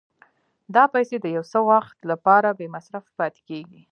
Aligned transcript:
دا 0.75 0.83
پیسې 0.93 1.17
د 1.21 1.25
یو 1.35 1.43
څه 1.51 1.59
وخت 1.71 1.97
لپاره 2.11 2.49
بې 2.57 2.67
مصرفه 2.75 3.11
پاتې 3.19 3.41
کېږي 3.49 3.81